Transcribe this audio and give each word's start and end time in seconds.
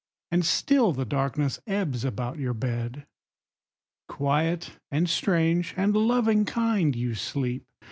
And 0.31 0.43
still 0.43 0.93
the 0.93 1.05
darkness 1.05 1.59
ebbs 1.67 2.03
about 2.03 2.39
your 2.39 2.55
bed. 2.55 3.05
Quiet, 4.07 4.79
and 4.89 5.07
strange, 5.07 5.75
and 5.77 5.95
loving 5.95 6.43
kind, 6.43 6.95
you 6.95 7.13
sleep. 7.13 7.67